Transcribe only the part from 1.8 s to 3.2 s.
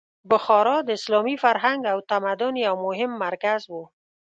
او تمدن یو مهم